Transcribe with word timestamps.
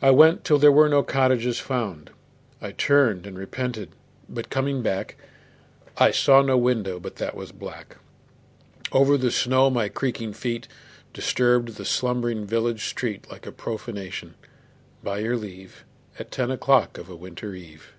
I 0.00 0.10
went 0.10 0.42
till 0.42 0.56
there 0.58 0.72
were 0.72 0.88
no 0.88 1.02
cottages 1.02 1.60
found. 1.60 2.08
I 2.62 2.72
turned 2.72 3.26
and 3.26 3.36
repented, 3.38 3.90
but 4.26 4.48
coming 4.48 4.80
back 4.80 5.16
I 5.98 6.12
saw 6.12 6.40
no 6.40 6.56
window 6.56 6.98
but 6.98 7.16
that 7.16 7.34
was 7.36 7.52
black. 7.52 7.98
Over 8.90 9.18
the 9.18 9.30
snow 9.30 9.68
my 9.68 9.90
creaking 9.90 10.32
feet 10.32 10.66
Disturbed 11.12 11.76
the 11.76 11.84
slumbering 11.84 12.46
village 12.46 12.86
street 12.86 13.30
Like 13.30 13.46
profanation, 13.58 14.34
by 15.02 15.18
your 15.18 15.36
leave, 15.36 15.84
At 16.18 16.30
ten 16.30 16.50
o'clock 16.50 16.96
of 16.96 17.10
a 17.10 17.14
winter 17.14 17.54
eve. 17.54 17.92